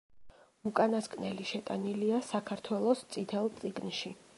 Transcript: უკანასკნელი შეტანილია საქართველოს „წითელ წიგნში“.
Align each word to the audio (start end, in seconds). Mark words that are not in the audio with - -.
უკანასკნელი 0.69 1.47
შეტანილია 1.51 2.23
საქართველოს 2.33 3.09
„წითელ 3.15 3.57
წიგნში“. 3.63 4.19